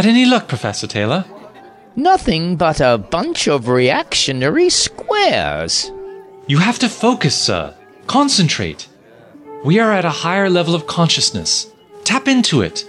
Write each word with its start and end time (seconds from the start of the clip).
Had 0.00 0.08
any 0.08 0.24
luck, 0.24 0.48
Professor 0.48 0.86
Taylor? 0.86 1.26
Nothing 1.94 2.56
but 2.56 2.80
a 2.80 2.96
bunch 2.96 3.46
of 3.48 3.68
reactionary 3.68 4.70
squares. 4.70 5.92
You 6.46 6.56
have 6.56 6.78
to 6.78 6.88
focus, 6.88 7.36
sir. 7.36 7.76
Concentrate. 8.06 8.88
We 9.62 9.78
are 9.78 9.92
at 9.92 10.06
a 10.06 10.22
higher 10.24 10.48
level 10.48 10.74
of 10.74 10.86
consciousness. 10.86 11.70
Tap 12.02 12.28
into 12.28 12.62
it. 12.62 12.86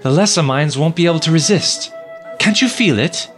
The 0.00 0.10
lesser 0.10 0.42
minds 0.42 0.78
won't 0.78 0.96
be 0.96 1.04
able 1.04 1.20
to 1.20 1.30
resist. 1.30 1.92
Can't 2.38 2.62
you 2.62 2.70
feel 2.70 2.98
it? 2.98 3.30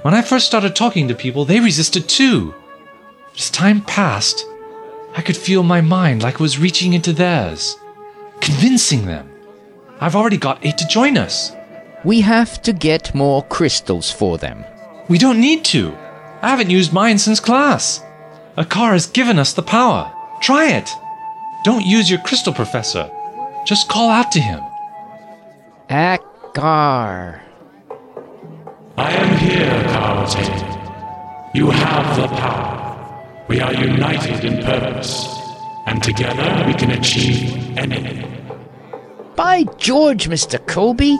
When 0.00 0.12
I 0.12 0.20
first 0.20 0.48
started 0.48 0.74
talking 0.74 1.06
to 1.06 1.14
people, 1.14 1.44
they 1.44 1.60
resisted 1.60 2.08
too. 2.08 2.56
As 3.36 3.50
time 3.50 3.82
passed, 3.82 4.44
I 5.16 5.22
could 5.22 5.36
feel 5.36 5.62
my 5.62 5.80
mind 5.80 6.24
like 6.24 6.34
it 6.34 6.40
was 6.40 6.58
reaching 6.58 6.92
into 6.92 7.12
theirs, 7.12 7.76
convincing 8.40 9.06
them. 9.06 9.30
I've 10.00 10.16
already 10.16 10.38
got 10.38 10.66
eight 10.66 10.78
to 10.78 10.88
join 10.88 11.16
us. 11.16 11.52
We 12.04 12.20
have 12.22 12.60
to 12.62 12.72
get 12.72 13.14
more 13.14 13.44
crystals 13.44 14.10
for 14.10 14.36
them. 14.36 14.64
We 15.08 15.18
don't 15.18 15.40
need 15.40 15.64
to. 15.66 15.96
I 16.42 16.50
haven't 16.50 16.70
used 16.70 16.92
mine 16.92 17.18
since 17.18 17.38
class. 17.38 18.02
Akar 18.56 18.92
has 18.92 19.06
given 19.06 19.38
us 19.38 19.52
the 19.52 19.62
power. 19.62 20.12
Try 20.40 20.72
it. 20.72 20.90
Don't 21.64 21.86
use 21.86 22.10
your 22.10 22.18
crystal, 22.20 22.52
Professor. 22.52 23.08
Just 23.64 23.88
call 23.88 24.10
out 24.10 24.32
to 24.32 24.40
him. 24.40 24.60
Akar. 25.88 27.40
I 28.96 29.12
am 29.12 29.38
here, 29.38 29.82
Carlton. 29.92 31.52
You 31.54 31.70
have 31.70 32.16
the 32.16 32.26
power. 32.26 33.44
We 33.48 33.60
are 33.60 33.72
united 33.72 34.44
in 34.44 34.64
purpose, 34.64 35.28
and 35.86 36.02
together 36.02 36.64
we 36.66 36.74
can 36.74 36.90
achieve 36.90 37.78
anything. 37.78 38.28
By 39.36 39.64
George, 39.76 40.28
Mr. 40.28 40.64
Colby, 40.66 41.18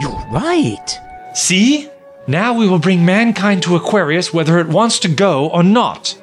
you're 0.00 0.26
right. 0.30 0.98
See? 1.34 1.88
Now 2.26 2.54
we 2.54 2.68
will 2.68 2.78
bring 2.78 3.04
mankind 3.04 3.62
to 3.64 3.76
Aquarius 3.76 4.32
whether 4.32 4.58
it 4.58 4.68
wants 4.68 4.98
to 5.00 5.08
go 5.08 5.48
or 5.48 5.62
not. 5.62 6.20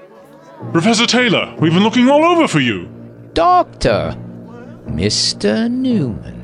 Professor 0.71 1.05
Taylor, 1.05 1.55
we've 1.59 1.73
been 1.73 1.83
looking 1.83 2.09
all 2.09 2.25
over 2.25 2.47
for 2.47 2.59
you. 2.59 2.89
Doctor, 3.33 4.15
Mr. 4.87 5.69
Newman. 5.69 6.43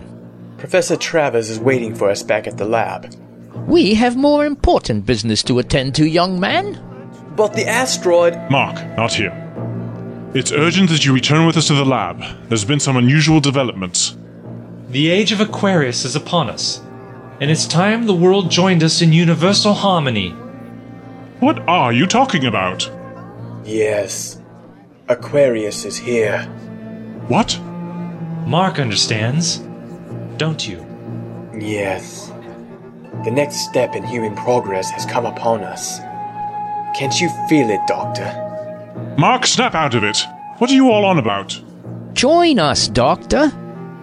Professor 0.57 0.95
Travers 0.95 1.49
is 1.49 1.59
waiting 1.59 1.95
for 1.95 2.09
us 2.09 2.23
back 2.23 2.47
at 2.47 2.57
the 2.57 2.65
lab. 2.65 3.13
We 3.67 3.95
have 3.95 4.15
more 4.15 4.45
important 4.45 5.05
business 5.05 5.43
to 5.43 5.59
attend 5.59 5.95
to, 5.95 6.05
young 6.05 6.39
man. 6.39 6.79
But 7.35 7.53
the 7.53 7.67
asteroid. 7.67 8.35
Mark, 8.49 8.75
not 8.95 9.13
here. 9.13 9.39
It's 10.33 10.51
urgent 10.51 10.89
that 10.89 11.05
you 11.05 11.13
return 11.13 11.45
with 11.45 11.57
us 11.57 11.67
to 11.67 11.73
the 11.73 11.85
lab. 11.85 12.21
There's 12.49 12.65
been 12.65 12.79
some 12.79 12.97
unusual 12.97 13.39
developments. 13.39 14.15
The 14.89 15.09
age 15.09 15.31
of 15.31 15.39
Aquarius 15.39 16.05
is 16.05 16.15
upon 16.15 16.49
us, 16.49 16.81
and 17.39 17.51
it's 17.51 17.65
time 17.67 18.05
the 18.05 18.15
world 18.15 18.49
joined 18.49 18.83
us 18.83 19.01
in 19.01 19.13
universal 19.13 19.73
harmony. 19.73 20.29
What 21.39 21.59
are 21.67 21.91
you 21.91 22.07
talking 22.07 22.45
about? 22.45 22.89
Yes. 23.65 24.39
Aquarius 25.09 25.85
is 25.85 25.97
here. 25.97 26.43
What? 27.27 27.59
Mark 28.45 28.79
understands, 28.79 29.57
don't 30.37 30.67
you? 30.67 30.85
Yes. 31.57 32.31
The 33.25 33.31
next 33.31 33.57
step 33.69 33.95
in 33.95 34.03
human 34.03 34.35
progress 34.35 34.89
has 34.91 35.05
come 35.05 35.25
upon 35.25 35.63
us. 35.63 35.99
Can't 36.97 37.19
you 37.19 37.29
feel 37.49 37.69
it, 37.69 37.81
Doctor? 37.87 38.39
Mark, 39.17 39.45
snap 39.45 39.75
out 39.75 39.95
of 39.95 40.03
it. 40.03 40.17
What 40.59 40.69
are 40.69 40.75
you 40.75 40.91
all 40.91 41.05
on 41.05 41.17
about? 41.17 41.59
Join 42.13 42.59
us, 42.59 42.87
Doctor. 42.87 43.51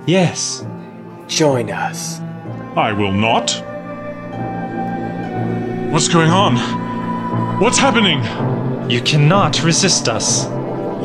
Yes. 0.06 0.64
Join 1.28 1.70
us. 1.70 2.20
I 2.76 2.92
will 2.92 3.10
not. 3.10 3.50
What's 5.92 6.06
going 6.06 6.30
on? 6.30 6.56
What's 7.58 7.78
happening? 7.78 8.20
You 8.88 9.00
cannot 9.00 9.64
resist 9.64 10.08
us. 10.08 10.44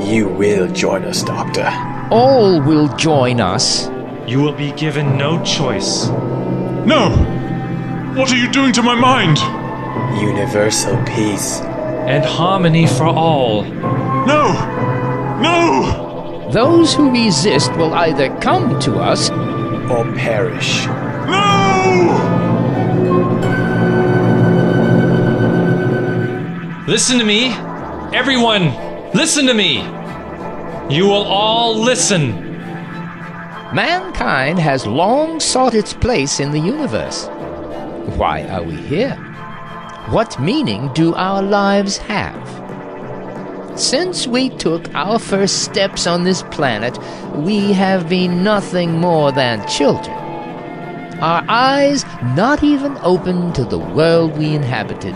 You 0.08 0.28
will 0.28 0.68
join 0.68 1.06
us, 1.06 1.24
Doctor. 1.24 1.68
All 2.12 2.62
will 2.62 2.88
join 2.98 3.42
us. 3.42 3.90
You 4.28 4.42
will 4.42 4.54
be 4.54 4.74
given 4.74 5.18
no 5.18 5.44
choice. 5.44 6.08
No! 6.86 7.10
What 8.16 8.32
are 8.32 8.38
you 8.38 8.52
doing 8.52 8.72
to 8.74 8.84
my 8.84 8.94
mind? 8.94 9.40
Universal 10.22 11.04
peace. 11.06 11.62
And 11.62 12.24
harmony 12.24 12.86
for 12.86 13.06
all. 13.06 13.64
No! 13.64 14.54
No! 15.42 16.48
Those 16.52 16.94
who 16.94 17.12
resist 17.12 17.72
will 17.76 17.96
either 17.96 18.30
come 18.40 18.80
to 18.82 18.98
us 18.98 19.32
or 19.32 20.06
perish. 20.16 20.86
Listen 26.88 27.20
to 27.20 27.26
me. 27.26 27.48
Everyone, 28.14 28.74
listen 29.14 29.46
to 29.48 29.54
me. 29.54 29.80
You 30.90 31.06
will 31.06 31.24
all 31.24 31.76
listen. 31.76 32.32
Mankind 33.74 34.60
has 34.60 34.86
long 34.88 35.40
sought 35.40 35.74
its 35.74 35.94
place 35.94 36.40
in 36.40 36.52
the 36.52 36.60
universe. 36.60 37.28
Why 38.18 38.48
are 38.48 38.64
we 38.64 38.76
here? 38.76 39.16
What 40.10 40.40
meaning 40.40 40.90
do 40.94 41.14
our 41.16 41.42
lives 41.42 41.98
have? 41.98 42.48
Since 43.78 44.28
we 44.28 44.50
took 44.50 44.94
our 44.96 45.20
first 45.20 45.64
steps 45.64 46.08
on 46.08 46.24
this 46.24 46.44
planet, 46.44 46.98
we 47.36 47.74
have 47.74 48.08
been 48.08 48.44
nothing 48.44 49.02
more 49.02 49.32
than 49.32 49.68
children. 49.68 50.25
Our 51.22 51.46
eyes 51.48 52.04
not 52.36 52.62
even 52.62 52.98
open 53.02 53.54
to 53.54 53.64
the 53.64 53.80
world 53.80 54.38
we 54.38 54.54
inhabited. 54.54 55.16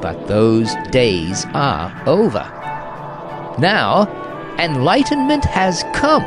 But 0.00 0.26
those 0.26 0.74
days 0.90 1.44
are 1.52 1.92
over. 2.06 2.44
Now, 3.58 4.08
enlightenment 4.58 5.44
has 5.44 5.84
come. 5.92 6.22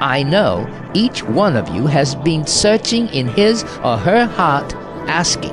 I 0.00 0.22
know 0.22 0.66
each 0.94 1.22
one 1.22 1.56
of 1.56 1.68
you 1.68 1.86
has 1.86 2.14
been 2.14 2.46
searching 2.46 3.06
in 3.08 3.28
his 3.28 3.64
or 3.84 3.98
her 3.98 4.24
heart, 4.24 4.74
asking, 5.06 5.52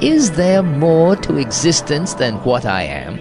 Is 0.00 0.32
there 0.32 0.62
more 0.62 1.14
to 1.16 1.36
existence 1.36 2.14
than 2.14 2.36
what 2.36 2.64
I 2.64 2.84
am? 2.84 3.20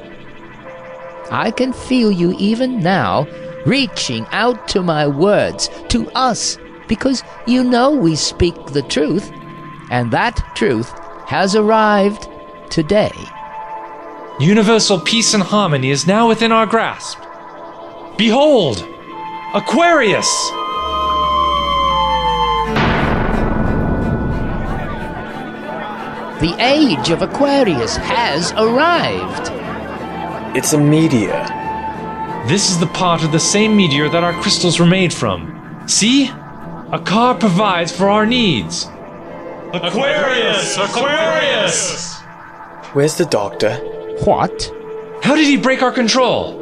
I 1.30 1.52
can 1.52 1.74
feel 1.74 2.10
you 2.10 2.36
even 2.40 2.80
now 2.80 3.28
reaching 3.66 4.26
out 4.32 4.70
to 4.70 4.82
my 4.82 5.08
words, 5.08 5.70
to 5.90 6.10
us, 6.12 6.58
because 6.92 7.24
you 7.48 7.64
know 7.64 7.90
we 7.90 8.18
speak 8.18 8.54
the 8.66 8.82
truth, 8.82 9.32
and 9.90 10.12
that 10.12 10.36
truth 10.56 10.90
has 11.26 11.56
arrived 11.56 12.28
today. 12.70 13.14
Universal 14.42 15.00
peace 15.00 15.34
and 15.34 15.42
harmony 15.42 15.90
is 15.90 16.06
now 16.06 16.28
within 16.28 16.52
our 16.52 16.66
grasp. 16.66 17.18
Behold, 18.18 18.86
Aquarius! 19.54 20.30
The 26.42 26.54
age 26.60 27.10
of 27.10 27.22
Aquarius 27.22 27.96
has 27.96 28.52
arrived. 28.58 29.50
It's 30.58 30.74
a 30.74 30.78
meteor. 30.78 31.42
This 32.50 32.70
is 32.70 32.82
the 32.82 32.88
part 32.88 33.24
of 33.24 33.32
the 33.32 33.40
same 33.40 33.78
meteor 33.78 34.10
that 34.10 34.26
our 34.26 34.34
crystals 34.42 34.78
were 34.78 34.86
made 34.86 35.14
from. 35.14 35.86
See? 35.88 36.30
Akar 36.92 37.40
provides 37.40 37.90
for 37.90 38.10
our 38.10 38.26
needs. 38.26 38.86
Aquarius! 39.72 40.78
Aquarius! 40.78 42.20
Where's 42.92 43.16
the 43.16 43.24
doctor? 43.24 43.78
What? 44.26 44.70
How 45.24 45.38
did 45.38 45.46
he 45.46 45.56
break 45.56 45.82
our 45.82 45.94
control? 45.94 46.58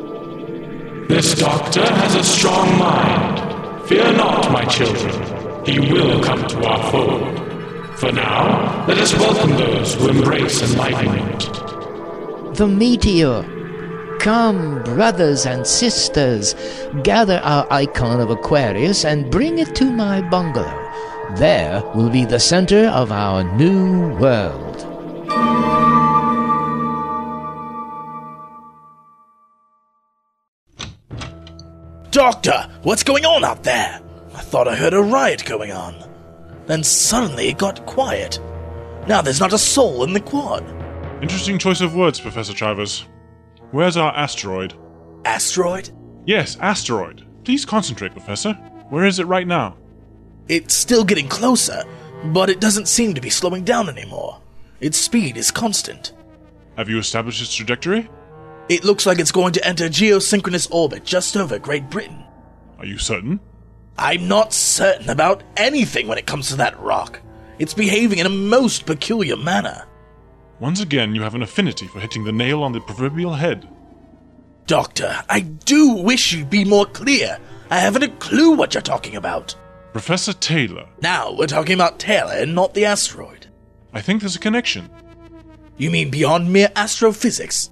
This 1.07 1.33
doctor 1.33 1.81
has 1.81 2.13
a 2.13 2.23
strong 2.23 2.77
mind. 2.77 3.87
Fear 3.87 4.13
not, 4.17 4.51
my 4.51 4.65
children. 4.65 5.65
He 5.65 5.79
will 5.79 6.21
come 6.21 6.47
to 6.47 6.63
our 6.63 6.91
fold. 6.91 7.97
For 7.97 8.11
now, 8.11 8.85
let 8.85 8.99
us 8.99 9.15
welcome 9.15 9.57
those 9.57 9.95
who 9.95 10.09
embrace 10.09 10.61
enlightenment. 10.61 11.39
The 12.55 12.67
meteor. 12.67 13.58
Come, 14.19 14.83
brothers 14.83 15.45
and 15.45 15.65
sisters, 15.65 16.53
gather 17.03 17.39
our 17.41 17.65
icon 17.71 18.19
of 18.19 18.29
Aquarius 18.29 19.05
and 19.05 19.31
bring 19.31 19.59
it 19.59 19.73
to 19.75 19.85
my 19.85 20.21
bungalow. 20.29 20.75
There 21.37 21.81
will 21.95 22.09
be 22.09 22.25
the 22.25 22.39
center 22.39 22.87
of 22.87 23.13
our 23.13 23.43
new 23.55 24.13
world. 24.17 24.75
Doctor, 32.11 32.67
what's 32.83 33.03
going 33.03 33.25
on 33.25 33.45
out 33.45 33.63
there? 33.63 34.01
I 34.33 34.41
thought 34.41 34.67
I 34.67 34.75
heard 34.75 34.93
a 34.93 35.01
riot 35.01 35.45
going 35.45 35.71
on. 35.71 35.95
Then 36.65 36.83
suddenly 36.83 37.47
it 37.47 37.57
got 37.57 37.85
quiet. 37.85 38.37
Now 39.07 39.21
there's 39.21 39.39
not 39.39 39.53
a 39.53 39.57
soul 39.57 40.03
in 40.03 40.11
the 40.11 40.19
quad. 40.19 40.63
Interesting 41.21 41.57
choice 41.57 41.79
of 41.79 41.95
words, 41.95 42.19
Professor 42.19 42.53
Travers. 42.53 43.05
Where's 43.71 43.97
our 43.97 44.11
asteroid? 44.15 44.73
Asteroid? 45.25 45.91
Yes, 46.25 46.57
asteroid. 46.59 47.25
Please 47.43 47.65
concentrate, 47.65 48.13
Professor. 48.13 48.53
Where 48.89 49.05
is 49.05 49.19
it 49.19 49.25
right 49.25 49.47
now? 49.47 49.77
It's 50.47 50.73
still 50.73 51.03
getting 51.03 51.27
closer, 51.27 51.83
but 52.25 52.49
it 52.49 52.59
doesn't 52.59 52.87
seem 52.87 53.13
to 53.13 53.21
be 53.21 53.29
slowing 53.29 53.63
down 53.63 53.87
anymore. 53.89 54.41
Its 54.79 54.97
speed 54.97 55.37
is 55.37 55.51
constant. 55.51 56.13
Have 56.77 56.89
you 56.89 56.97
established 56.97 57.41
its 57.41 57.53
trajectory? 57.53 58.09
It 58.69 58.83
looks 58.83 59.05
like 59.05 59.19
it's 59.19 59.31
going 59.31 59.53
to 59.53 59.67
enter 59.67 59.85
geosynchronous 59.85 60.71
orbit 60.71 61.03
just 61.03 61.35
over 61.37 61.59
Great 61.59 61.89
Britain. 61.89 62.23
Are 62.79 62.85
you 62.85 62.97
certain? 62.97 63.39
I'm 63.97 64.27
not 64.27 64.53
certain 64.53 65.09
about 65.09 65.43
anything 65.57 66.07
when 66.07 66.17
it 66.17 66.25
comes 66.25 66.47
to 66.49 66.55
that 66.55 66.79
rock. 66.79 67.19
It's 67.59 67.73
behaving 67.73 68.19
in 68.19 68.25
a 68.25 68.29
most 68.29 68.85
peculiar 68.85 69.35
manner. 69.35 69.85
Once 70.59 70.81
again, 70.81 71.15
you 71.15 71.21
have 71.21 71.35
an 71.35 71.41
affinity 71.41 71.87
for 71.87 71.99
hitting 71.99 72.23
the 72.23 72.31
nail 72.31 72.63
on 72.63 72.73
the 72.73 72.81
proverbial 72.81 73.33
head. 73.33 73.67
Doctor, 74.67 75.23
I 75.29 75.39
do 75.39 75.93
wish 75.95 76.33
you'd 76.33 76.49
be 76.49 76.65
more 76.65 76.85
clear. 76.85 77.39
I 77.69 77.79
haven't 77.79 78.03
a 78.03 78.09
clue 78.09 78.51
what 78.55 78.73
you're 78.73 78.81
talking 78.81 79.15
about. 79.15 79.55
Professor 79.93 80.33
Taylor, 80.33 80.87
Now 81.01 81.33
we're 81.33 81.47
talking 81.47 81.73
about 81.73 81.97
Taylor 81.99 82.33
and 82.33 82.53
not 82.53 82.73
the 82.73 82.85
asteroid. 82.85 83.47
I 83.93 84.01
think 84.01 84.21
there's 84.21 84.35
a 84.35 84.39
connection. 84.39 84.89
You 85.77 85.89
mean 85.89 86.11
beyond 86.11 86.51
mere 86.51 86.69
astrophysics? 86.75 87.71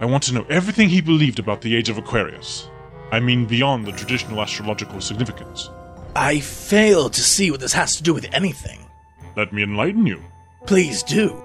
I 0.00 0.04
want 0.04 0.24
to 0.24 0.34
know 0.34 0.44
everything 0.50 0.88
he 0.88 1.00
believed 1.00 1.38
about 1.38 1.62
the 1.62 1.74
age 1.74 1.88
of 1.88 1.98
Aquarius. 1.98 2.68
I 3.10 3.20
mean, 3.20 3.46
beyond 3.46 3.86
the 3.86 3.92
traditional 3.92 4.42
astrological 4.42 5.00
significance. 5.00 5.70
I 6.14 6.40
fail 6.40 7.08
to 7.08 7.20
see 7.20 7.50
what 7.50 7.60
this 7.60 7.72
has 7.72 7.96
to 7.96 8.02
do 8.02 8.12
with 8.12 8.26
anything. 8.32 8.84
Let 9.36 9.52
me 9.52 9.62
enlighten 9.62 10.06
you. 10.06 10.22
Please 10.66 11.02
do. 11.02 11.42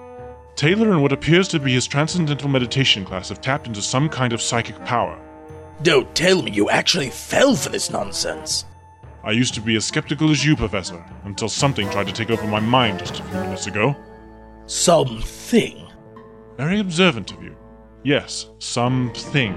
Taylor 0.56 0.92
and 0.92 1.02
what 1.02 1.12
appears 1.12 1.48
to 1.48 1.58
be 1.58 1.72
his 1.72 1.86
transcendental 1.86 2.48
meditation 2.48 3.04
class 3.04 3.28
have 3.28 3.40
tapped 3.40 3.66
into 3.66 3.82
some 3.82 4.08
kind 4.08 4.32
of 4.32 4.40
psychic 4.40 4.82
power. 4.84 5.20
Don't 5.82 6.14
tell 6.14 6.42
me 6.42 6.52
you 6.52 6.70
actually 6.70 7.10
fell 7.10 7.56
for 7.56 7.70
this 7.70 7.90
nonsense. 7.90 8.64
I 9.24 9.32
used 9.32 9.54
to 9.54 9.60
be 9.60 9.74
as 9.74 9.84
skeptical 9.84 10.30
as 10.30 10.44
you, 10.44 10.54
Professor, 10.54 11.04
until 11.24 11.48
something 11.48 11.90
tried 11.90 12.06
to 12.06 12.12
take 12.12 12.30
over 12.30 12.46
my 12.46 12.60
mind 12.60 13.00
just 13.00 13.18
a 13.18 13.24
few 13.24 13.40
minutes 13.40 13.66
ago. 13.66 13.96
Something. 14.66 15.88
Very 16.56 16.78
observant 16.78 17.32
of 17.32 17.42
you. 17.42 17.56
Yes, 18.04 18.48
something. 18.60 19.56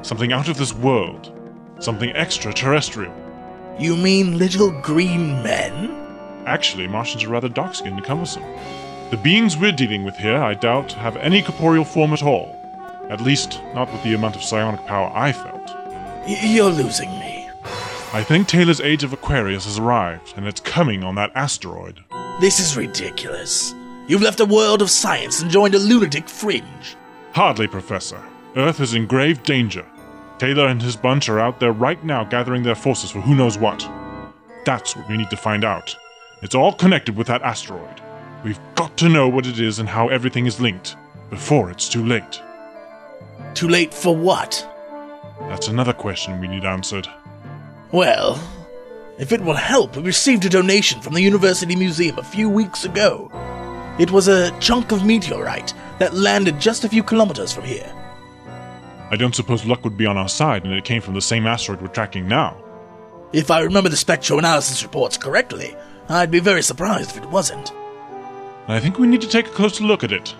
Something 0.00 0.32
out 0.32 0.48
of 0.48 0.56
this 0.56 0.72
world. 0.72 1.38
Something 1.78 2.10
extraterrestrial. 2.12 3.12
You 3.78 3.96
mean 3.96 4.38
little 4.38 4.70
green 4.80 5.42
men? 5.42 5.90
Actually, 6.46 6.86
Martians 6.86 7.24
are 7.24 7.28
rather 7.28 7.48
dark 7.48 7.74
skinned 7.74 7.96
and 7.96 8.04
cumbersome. 8.04 8.44
The 9.12 9.18
beings 9.18 9.58
we're 9.58 9.72
dealing 9.72 10.04
with 10.04 10.16
here, 10.16 10.38
I 10.38 10.54
doubt, 10.54 10.92
have 10.92 11.18
any 11.18 11.42
corporeal 11.42 11.84
form 11.84 12.14
at 12.14 12.22
all. 12.22 12.58
At 13.10 13.20
least, 13.20 13.60
not 13.74 13.92
with 13.92 14.02
the 14.02 14.14
amount 14.14 14.36
of 14.36 14.42
psionic 14.42 14.86
power 14.86 15.12
I 15.14 15.32
felt. 15.32 15.66
Y- 16.26 16.38
you're 16.42 16.70
losing 16.70 17.10
me. 17.18 17.46
I 18.14 18.24
think 18.26 18.48
Taylor's 18.48 18.80
age 18.80 19.04
of 19.04 19.12
Aquarius 19.12 19.66
has 19.66 19.78
arrived, 19.78 20.32
and 20.34 20.48
it's 20.48 20.60
coming 20.60 21.04
on 21.04 21.14
that 21.16 21.30
asteroid. 21.34 22.02
This 22.40 22.58
is 22.58 22.74
ridiculous. 22.74 23.74
You've 24.08 24.22
left 24.22 24.40
a 24.40 24.46
world 24.46 24.80
of 24.80 24.88
science 24.88 25.42
and 25.42 25.50
joined 25.50 25.74
a 25.74 25.78
lunatic 25.78 26.26
fringe. 26.26 26.96
Hardly, 27.34 27.66
Professor. 27.66 28.24
Earth 28.56 28.80
is 28.80 28.94
in 28.94 29.06
grave 29.06 29.42
danger. 29.42 29.84
Taylor 30.38 30.68
and 30.68 30.80
his 30.80 30.96
bunch 30.96 31.28
are 31.28 31.38
out 31.38 31.60
there 31.60 31.72
right 31.72 32.02
now 32.02 32.24
gathering 32.24 32.62
their 32.62 32.74
forces 32.74 33.10
for 33.10 33.20
who 33.20 33.34
knows 33.34 33.58
what. 33.58 33.86
That's 34.64 34.96
what 34.96 35.06
we 35.06 35.18
need 35.18 35.28
to 35.28 35.36
find 35.36 35.64
out. 35.66 35.94
It's 36.40 36.54
all 36.54 36.72
connected 36.72 37.14
with 37.14 37.26
that 37.26 37.42
asteroid. 37.42 38.00
We've 38.44 38.60
got 38.74 38.96
to 38.98 39.08
know 39.08 39.28
what 39.28 39.46
it 39.46 39.60
is 39.60 39.78
and 39.78 39.88
how 39.88 40.08
everything 40.08 40.46
is 40.46 40.60
linked 40.60 40.96
before 41.30 41.70
it's 41.70 41.88
too 41.88 42.04
late. 42.04 42.40
Too 43.54 43.68
late 43.68 43.94
for 43.94 44.16
what? 44.16 44.68
That's 45.48 45.68
another 45.68 45.92
question 45.92 46.40
we 46.40 46.48
need 46.48 46.64
answered. 46.64 47.08
Well, 47.92 48.42
if 49.18 49.32
it 49.32 49.40
will 49.40 49.54
help, 49.54 49.96
we 49.96 50.02
received 50.02 50.44
a 50.44 50.48
donation 50.48 51.00
from 51.00 51.14
the 51.14 51.20
University 51.20 51.76
Museum 51.76 52.18
a 52.18 52.24
few 52.24 52.48
weeks 52.48 52.84
ago. 52.84 53.30
It 53.98 54.10
was 54.10 54.26
a 54.26 54.50
chunk 54.58 54.90
of 54.90 55.04
meteorite 55.04 55.74
that 55.98 56.14
landed 56.14 56.58
just 56.58 56.84
a 56.84 56.88
few 56.88 57.02
kilometers 57.02 57.52
from 57.52 57.64
here. 57.64 57.92
I 59.10 59.16
don't 59.16 59.34
suppose 59.34 59.66
luck 59.66 59.84
would 59.84 59.98
be 59.98 60.06
on 60.06 60.16
our 60.16 60.28
side 60.28 60.64
and 60.64 60.72
it 60.72 60.84
came 60.84 61.02
from 61.02 61.14
the 61.14 61.20
same 61.20 61.46
asteroid 61.46 61.82
we're 61.82 61.88
tracking 61.88 62.26
now. 62.26 62.56
If 63.32 63.50
I 63.50 63.60
remember 63.60 63.90
the 63.90 63.96
spectroanalysis 63.96 64.82
reports 64.82 65.16
correctly, 65.16 65.76
I'd 66.08 66.30
be 66.30 66.40
very 66.40 66.62
surprised 66.62 67.10
if 67.10 67.22
it 67.22 67.30
wasn't. 67.30 67.72
I 68.68 68.78
think 68.78 68.98
we 68.98 69.08
need 69.08 69.20
to 69.22 69.28
take 69.28 69.48
a 69.48 69.50
closer 69.50 69.82
look 69.82 70.04
at 70.04 70.12
it. 70.12 70.36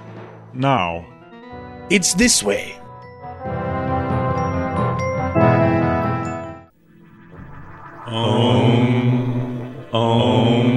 Now. 0.55 1.05
It's 1.91 2.15
this 2.15 2.43
way. 2.43 2.79
Om. 8.07 9.85
Om. 9.93 10.69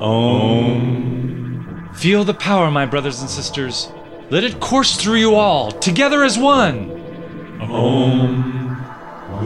Om. 0.00 1.90
Feel 1.94 2.22
the 2.24 2.34
power, 2.34 2.70
my 2.70 2.86
brothers 2.86 3.20
and 3.20 3.28
sisters. 3.28 3.90
Let 4.30 4.44
it 4.44 4.60
course 4.60 4.96
through 4.96 5.16
you 5.16 5.34
all, 5.34 5.72
together 5.72 6.22
as 6.22 6.38
one. 6.38 6.92
Om. 7.60 8.78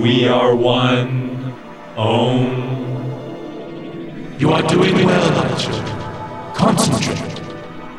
We 0.02 0.28
are 0.28 0.54
one. 0.54 1.54
Om. 1.96 2.68
You 4.38 4.52
are 4.52 4.62
doing 4.62 4.94
well, 4.94 5.30
my 5.32 5.54
children. 5.56 6.09
Concentrate. 6.60 7.16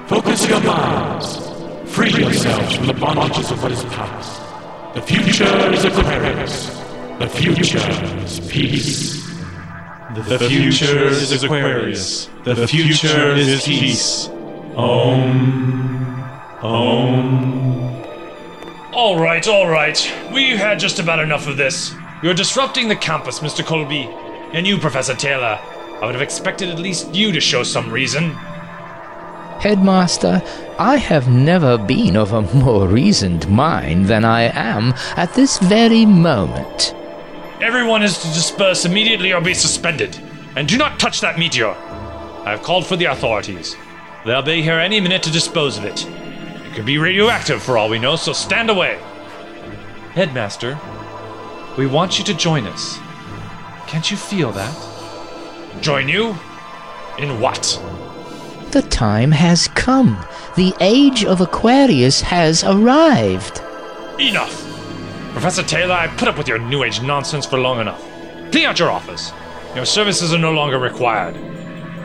Focus 0.07 0.47
your 0.47 0.61
minds. 0.61 1.49
Free 1.91 2.11
yourselves 2.11 2.75
from 2.75 2.85
the 2.85 2.93
bondages 2.93 3.51
of 3.51 3.63
what 3.63 3.71
is 3.71 3.83
past. 3.85 4.39
The 4.93 5.01
future 5.01 5.73
is 5.73 5.83
Aquarius. 5.83 6.67
The 7.17 7.27
future 7.27 8.21
is 8.23 8.39
peace. 8.41 9.25
The 10.13 10.37
future 10.47 11.07
is 11.07 11.43
Aquarius. 11.43 12.29
The 12.43 12.67
future 12.67 13.31
is 13.31 13.65
peace. 13.65 14.29
Om. 14.77 16.21
Om. 16.61 18.03
All 18.93 19.19
right, 19.19 19.47
all 19.47 19.67
right. 19.67 20.13
We've 20.31 20.57
had 20.57 20.77
just 20.79 20.99
about 20.99 21.17
enough 21.17 21.47
of 21.47 21.57
this. 21.57 21.95
You're 22.21 22.35
disrupting 22.35 22.89
the 22.89 22.95
campus, 22.95 23.39
Mr. 23.39 23.65
Colby. 23.65 24.07
And 24.53 24.67
you, 24.67 24.77
Professor 24.77 25.15
Taylor. 25.15 25.59
I 26.01 26.05
would 26.05 26.13
have 26.13 26.21
expected 26.21 26.69
at 26.69 26.77
least 26.77 27.15
you 27.15 27.31
to 27.31 27.39
show 27.39 27.63
some 27.63 27.91
reason. 27.91 28.37
Headmaster, 29.61 30.41
I 30.79 30.97
have 30.97 31.29
never 31.29 31.77
been 31.77 32.17
of 32.17 32.33
a 32.33 32.41
more 32.55 32.87
reasoned 32.87 33.47
mind 33.47 34.07
than 34.07 34.25
I 34.25 34.51
am 34.55 34.95
at 35.15 35.35
this 35.35 35.59
very 35.59 36.03
moment. 36.03 36.95
Everyone 37.61 38.01
is 38.01 38.17
to 38.17 38.27
disperse 38.29 38.85
immediately 38.85 39.33
or 39.33 39.39
be 39.39 39.53
suspended. 39.53 40.19
And 40.55 40.67
do 40.67 40.79
not 40.79 40.99
touch 40.99 41.21
that 41.21 41.37
meteor. 41.37 41.75
I 42.43 42.49
have 42.49 42.63
called 42.63 42.87
for 42.87 42.95
the 42.95 43.05
authorities. 43.05 43.75
They'll 44.25 44.41
be 44.41 44.63
here 44.63 44.79
any 44.79 44.99
minute 44.99 45.21
to 45.23 45.31
dispose 45.31 45.77
of 45.77 45.85
it. 45.85 46.07
It 46.07 46.73
could 46.73 46.87
be 46.87 46.97
radioactive 46.97 47.61
for 47.61 47.77
all 47.77 47.87
we 47.87 47.99
know, 47.99 48.15
so 48.15 48.33
stand 48.33 48.71
away. 48.71 48.99
Headmaster, 50.13 50.79
we 51.77 51.85
want 51.85 52.17
you 52.17 52.25
to 52.25 52.33
join 52.33 52.65
us. 52.65 52.97
Can't 53.85 54.09
you 54.09 54.17
feel 54.17 54.51
that? 54.53 54.75
Join 55.81 56.09
you? 56.09 56.35
In 57.19 57.39
what? 57.39 57.79
The 58.71 58.81
time 58.83 59.31
has 59.31 59.67
come. 59.67 60.25
The 60.55 60.73
age 60.79 61.25
of 61.25 61.41
Aquarius 61.41 62.21
has 62.21 62.63
arrived. 62.63 63.61
Enough! 64.17 64.63
Professor 65.33 65.61
Taylor, 65.61 65.95
I 65.95 66.07
put 66.07 66.29
up 66.29 66.37
with 66.37 66.47
your 66.47 66.57
New 66.57 66.85
Age 66.85 67.01
nonsense 67.01 67.45
for 67.45 67.59
long 67.59 67.81
enough. 67.81 68.01
Clean 68.49 68.65
out 68.65 68.79
your 68.79 68.89
office. 68.89 69.33
Your 69.75 69.83
services 69.83 70.33
are 70.33 70.39
no 70.39 70.53
longer 70.53 70.79
required. 70.79 71.35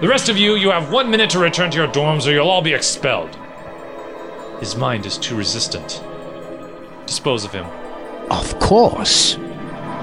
The 0.00 0.08
rest 0.08 0.28
of 0.28 0.36
you, 0.36 0.56
you 0.56 0.70
have 0.70 0.90
one 0.90 1.08
minute 1.08 1.30
to 1.30 1.38
return 1.38 1.70
to 1.70 1.78
your 1.78 1.86
dorms 1.86 2.26
or 2.26 2.32
you'll 2.32 2.48
all 2.48 2.62
be 2.62 2.74
expelled. 2.74 3.38
His 4.58 4.74
mind 4.74 5.06
is 5.06 5.18
too 5.18 5.36
resistant. 5.36 6.02
Dispose 7.06 7.44
of 7.44 7.52
him. 7.52 7.66
Of 8.28 8.58
course. 8.58 9.36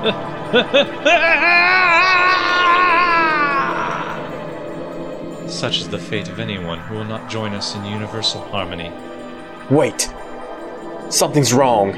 Such 5.53 5.81
is 5.81 5.88
the 5.88 6.00
fate 6.00 6.29
of 6.29 6.39
anyone 6.39 6.79
who 6.79 6.95
will 6.95 7.05
not 7.05 7.29
join 7.29 7.53
us 7.53 7.75
in 7.75 7.86
universal 7.86 8.41
harmony. 8.41 8.91
Wait. 9.69 10.10
Something's 11.10 11.53
wrong. 11.53 11.93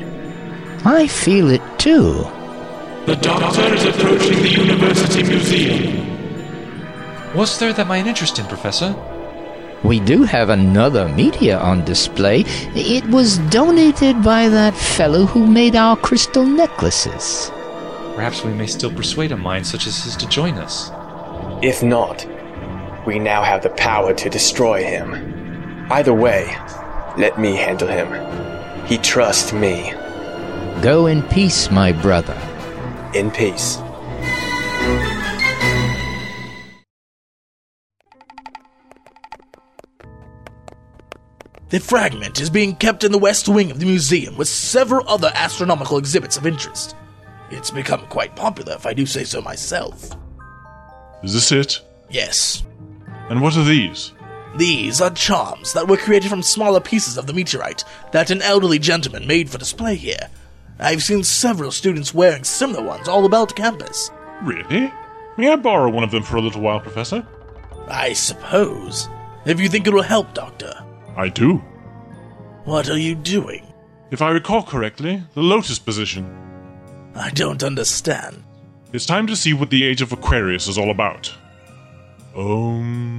I 0.85 1.07
feel 1.07 1.49
it 1.49 1.61
too. 1.79 2.27
The 3.05 3.17
doctor 3.21 3.73
is 3.73 3.85
approaching 3.85 4.37
the 4.43 4.49
University 4.49 5.23
Museum. 5.23 6.05
What's 7.33 7.57
there 7.57 7.71
that 7.73 7.87
might 7.87 8.05
interest 8.05 8.37
him, 8.37 8.45
Professor? 8.45 8.93
We 9.83 9.99
do 9.99 10.23
have 10.23 10.49
another 10.49 11.07
meteor 11.07 11.57
on 11.57 11.85
display. 11.85 12.43
It 12.75 13.05
was 13.05 13.37
donated 13.49 14.21
by 14.21 14.49
that 14.49 14.75
fellow 14.75 15.25
who 15.25 15.47
made 15.47 15.75
our 15.75 15.95
crystal 15.95 16.45
necklaces. 16.45 17.49
Perhaps 18.15 18.43
we 18.43 18.53
may 18.53 18.67
still 18.67 18.91
persuade 18.91 19.31
a 19.31 19.37
mind 19.37 19.65
such 19.65 19.87
as 19.87 20.03
his 20.03 20.17
to 20.17 20.27
join 20.27 20.55
us. 20.55 20.91
If 21.63 21.81
not, 21.81 22.25
we 23.05 23.19
now 23.19 23.43
have 23.43 23.61
the 23.61 23.69
power 23.69 24.15
to 24.15 24.29
destroy 24.31 24.83
him. 24.83 25.13
Either 25.91 26.13
way, 26.13 26.45
let 27.17 27.39
me 27.39 27.55
handle 27.55 27.87
him. 27.87 28.07
He 28.87 28.97
trusts 28.97 29.53
me. 29.53 29.93
Go 30.81 31.05
in 31.05 31.21
peace, 31.23 31.69
my 31.69 31.91
brother. 31.91 32.35
In 33.13 33.29
peace. 33.29 33.77
The 41.69 41.79
fragment 41.79 42.39
is 42.39 42.49
being 42.49 42.75
kept 42.75 43.03
in 43.03 43.11
the 43.11 43.17
west 43.19 43.47
wing 43.47 43.69
of 43.69 43.79
the 43.79 43.85
museum 43.85 44.35
with 44.35 44.47
several 44.47 45.07
other 45.07 45.31
astronomical 45.35 45.97
exhibits 45.99 46.37
of 46.37 46.47
interest. 46.47 46.95
It's 47.51 47.69
become 47.69 48.07
quite 48.07 48.35
popular, 48.35 48.73
if 48.73 48.87
I 48.87 48.93
do 48.93 49.05
say 49.05 49.23
so 49.23 49.41
myself. 49.41 50.09
Is 51.21 51.33
this 51.33 51.51
it? 51.51 51.81
Yes. 52.09 52.63
And 53.29 53.41
what 53.41 53.57
are 53.57 53.63
these? 53.63 54.13
these 54.57 55.01
are 55.01 55.09
charms 55.09 55.73
that 55.73 55.87
were 55.87 55.97
created 55.97 56.29
from 56.29 56.41
smaller 56.41 56.79
pieces 56.79 57.17
of 57.17 57.27
the 57.27 57.33
meteorite 57.33 57.83
that 58.11 58.31
an 58.31 58.41
elderly 58.41 58.79
gentleman 58.79 59.27
made 59.27 59.49
for 59.49 59.57
display 59.57 59.95
here. 59.95 60.29
I've 60.79 61.03
seen 61.03 61.23
several 61.23 61.71
students 61.71 62.13
wearing 62.13 62.43
similar 62.43 62.83
ones 62.83 63.07
all 63.07 63.25
about 63.25 63.55
campus. 63.55 64.11
Really? 64.43 64.91
May 65.37 65.49
I 65.49 65.55
borrow 65.55 65.89
one 65.89 66.03
of 66.03 66.11
them 66.11 66.23
for 66.23 66.37
a 66.37 66.41
little 66.41 66.61
while, 66.61 66.79
Professor? 66.79 67.25
I 67.87 68.13
suppose. 68.13 69.09
If 69.45 69.59
you 69.59 69.69
think 69.69 69.87
it 69.87 69.93
will 69.93 70.01
help, 70.01 70.33
Doctor. 70.33 70.73
I 71.15 71.29
do. 71.29 71.57
What 72.63 72.89
are 72.89 72.97
you 72.97 73.15
doing? 73.15 73.65
If 74.11 74.21
I 74.21 74.31
recall 74.31 74.63
correctly, 74.63 75.21
the 75.33 75.41
lotus 75.43 75.79
position. 75.79 76.25
I 77.15 77.29
don't 77.31 77.63
understand. 77.63 78.43
It's 78.91 79.05
time 79.05 79.27
to 79.27 79.35
see 79.35 79.53
what 79.53 79.69
the 79.69 79.83
Age 79.83 80.01
of 80.01 80.11
Aquarius 80.11 80.67
is 80.67 80.77
all 80.77 80.91
about. 80.91 81.33
Um. 82.35 83.14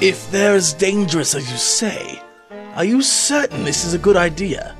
If 0.00 0.30
they're 0.30 0.54
as 0.54 0.72
dangerous 0.72 1.34
as 1.34 1.50
you 1.50 1.58
say, 1.58 2.22
are 2.74 2.86
you 2.86 3.02
certain 3.02 3.64
this 3.64 3.84
is 3.84 3.92
a 3.92 3.98
good 3.98 4.16
idea? 4.16 4.74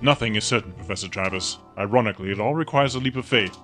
Nothing 0.00 0.36
is 0.36 0.44
certain, 0.44 0.72
Professor 0.72 1.06
Travers. 1.06 1.58
Ironically, 1.76 2.30
it 2.30 2.40
all 2.40 2.54
requires 2.54 2.94
a 2.94 2.98
leap 2.98 3.16
of 3.16 3.26
faith. 3.26 3.54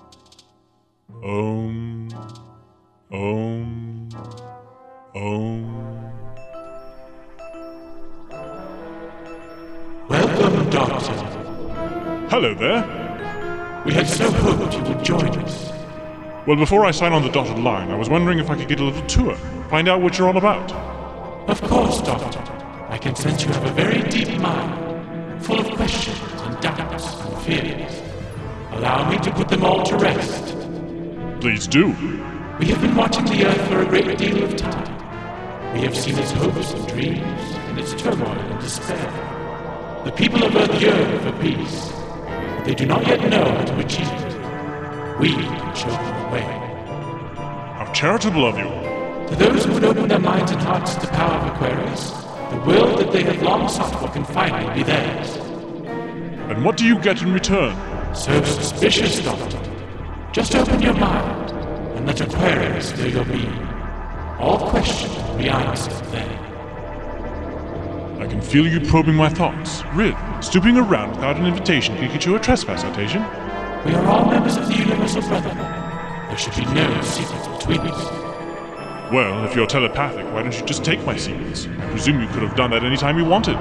Um. 1.24 2.10
Um. 3.10 4.10
Um. 5.14 6.12
Welcome, 10.06 10.70
Doctor. 10.70 11.12
Hello 12.28 12.52
there. 12.52 13.82
We 13.86 13.94
had 13.94 14.06
so 14.06 14.30
hoped 14.30 14.74
you 14.74 14.82
would 14.82 15.02
join 15.02 15.28
us. 15.38 15.79
Well, 16.46 16.56
before 16.56 16.86
I 16.86 16.90
sign 16.90 17.12
on 17.12 17.22
the 17.22 17.28
dotted 17.28 17.58
line, 17.58 17.90
I 17.90 17.96
was 17.96 18.08
wondering 18.08 18.38
if 18.38 18.48
I 18.48 18.56
could 18.56 18.66
get 18.66 18.80
a 18.80 18.84
little 18.84 19.06
tour, 19.06 19.34
find 19.68 19.88
out 19.88 20.00
what 20.00 20.16
you're 20.16 20.26
all 20.26 20.38
about. 20.38 20.72
Of 21.50 21.60
course, 21.60 22.00
Doctor. 22.00 22.40
I 22.88 22.96
can 22.96 23.14
sense 23.14 23.42
you 23.44 23.50
have 23.50 23.66
a 23.66 23.72
very 23.72 24.02
deep 24.08 24.40
mind, 24.40 25.44
full 25.44 25.60
of 25.60 25.70
questions 25.76 26.18
and 26.42 26.58
doubts 26.60 27.14
and 27.20 27.42
fears. 27.42 28.02
Allow 28.72 29.10
me 29.10 29.18
to 29.18 29.30
put 29.32 29.48
them 29.48 29.62
all 29.62 29.84
to 29.84 29.96
rest. 29.96 30.56
Please 31.42 31.66
do. 31.66 31.88
We 32.58 32.66
have 32.68 32.80
been 32.80 32.96
watching 32.96 33.26
the 33.26 33.44
Earth 33.44 33.68
for 33.68 33.82
a 33.82 33.86
great 33.86 34.16
deal 34.16 34.42
of 34.42 34.56
time. 34.56 35.74
We 35.74 35.80
have 35.82 35.96
seen 35.96 36.18
its 36.18 36.30
hopes 36.32 36.72
and 36.72 36.88
dreams, 36.88 37.54
and 37.68 37.78
its 37.78 37.92
turmoil 37.92 38.30
and 38.30 38.60
despair. 38.60 40.02
The 40.06 40.12
people 40.12 40.42
of 40.42 40.56
Earth 40.56 40.80
yearn 40.80 41.20
for 41.20 41.38
peace, 41.42 41.90
but 41.92 42.64
they 42.64 42.74
do 42.74 42.86
not 42.86 43.06
yet 43.06 43.28
know 43.28 43.44
how 43.44 43.64
to 43.64 43.78
achieve 43.78 44.10
it. 44.10 44.29
We 45.20 45.34
can 45.34 45.74
show 45.74 45.90
the 45.90 46.28
way. 46.32 46.40
How 47.76 47.92
charitable 47.94 48.46
of 48.46 48.56
you. 48.56 48.64
To 48.64 49.36
those 49.36 49.66
who 49.66 49.74
would 49.74 49.84
open 49.84 50.08
their 50.08 50.18
minds 50.18 50.50
and 50.50 50.62
hearts 50.62 50.94
to 50.94 51.00
the 51.02 51.08
power 51.08 51.34
of 51.34 51.54
Aquarius, 51.54 52.12
the 52.50 52.62
world 52.66 52.98
that 52.98 53.12
they 53.12 53.22
have 53.24 53.42
long 53.42 53.68
sought 53.68 54.00
for 54.00 54.08
can 54.08 54.24
finally 54.24 54.72
be 54.72 54.82
theirs. 54.82 55.36
And 56.48 56.64
what 56.64 56.78
do 56.78 56.86
you 56.86 56.98
get 57.00 57.20
in 57.20 57.34
return? 57.34 57.76
So 58.14 58.42
suspicious, 58.44 59.22
Doctor. 59.22 59.60
Just 60.32 60.54
open 60.54 60.80
your 60.80 60.94
mind 60.94 61.50
and 61.50 62.06
let 62.06 62.22
Aquarius 62.22 62.92
fill 62.92 63.12
your 63.12 63.26
being. 63.26 63.68
All 64.38 64.70
questions 64.70 65.14
will 65.14 65.36
be 65.36 65.50
answered 65.50 66.02
then. 66.12 66.30
I 68.22 68.26
can 68.26 68.40
feel 68.40 68.66
you 68.66 68.80
probing 68.88 69.16
my 69.16 69.28
thoughts. 69.28 69.82
Rid, 69.92 70.16
stooping 70.40 70.78
around 70.78 71.10
without 71.10 71.36
an 71.36 71.44
invitation 71.44 71.94
can 71.98 72.10
get 72.10 72.24
you 72.24 72.36
a 72.36 72.40
trespass 72.40 72.80
citation. 72.80 73.22
We 73.84 73.94
are 73.94 74.06
all 74.06 74.30
members 74.30 74.58
of 74.58 74.68
the 74.68 74.74
Universal 75.10 75.40
Brotherhood. 75.40 76.28
There 76.28 76.38
should 76.38 76.54
be 76.54 76.64
no 76.72 77.00
secrets 77.02 77.48
between 77.48 77.80
us. 77.80 79.10
Well, 79.12 79.44
if 79.44 79.56
you're 79.56 79.66
telepathic, 79.66 80.24
why 80.26 80.42
don't 80.44 80.56
you 80.56 80.64
just 80.64 80.84
take 80.84 81.04
my 81.04 81.16
secrets? 81.16 81.66
I 81.66 81.90
presume 81.90 82.20
you 82.20 82.28
could 82.28 82.42
have 82.42 82.54
done 82.54 82.70
that 82.70 82.84
any 82.84 82.96
time 82.96 83.18
you 83.18 83.24
wanted. 83.24 83.56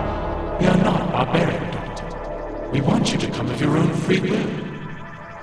We 0.60 0.68
are 0.68 0.77
not 0.77 1.12
barbaric, 1.12 1.60
Doctor. 1.72 2.70
We 2.72 2.82
want 2.82 3.12
you 3.12 3.18
to 3.18 3.32
come 3.32 3.50
of 3.50 3.60
your 3.60 3.75
own 3.77 3.91
free 3.96 4.20
will. 4.20 4.48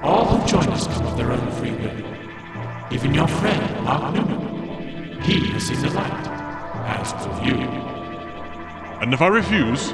All 0.02 0.26
who 0.26 0.46
join 0.46 0.68
us 0.68 0.86
come 0.86 1.06
of 1.06 1.16
their 1.16 1.32
own 1.32 1.50
free 1.52 1.72
will. 1.72 2.92
Even 2.92 3.12
your 3.12 3.26
friend, 3.26 3.84
Mark 3.84 4.14
Newman. 4.14 5.20
He 5.22 5.48
has 5.48 5.64
seen 5.64 5.80
the 5.80 5.90
light, 5.90 6.28
as 6.86 7.12
will 7.26 7.46
you. 7.48 7.56
And 9.00 9.12
if 9.12 9.20
I 9.20 9.26
refuse, 9.26 9.92